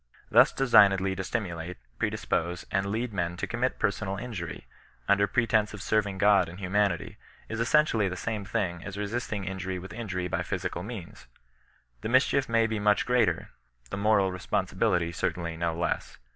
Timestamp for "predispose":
1.99-2.65